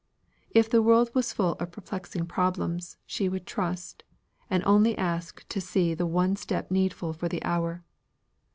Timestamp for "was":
1.13-1.31